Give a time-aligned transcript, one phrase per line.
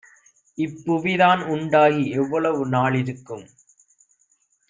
[0.57, 3.45] "இப்புவிதான் உண்டாகி எவ்வளவு நாளிருக்கும்?